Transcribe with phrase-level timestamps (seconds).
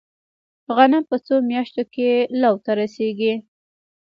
[0.75, 2.09] غنم په څو میاشتو کې
[2.41, 3.33] لو ته رسیږي؟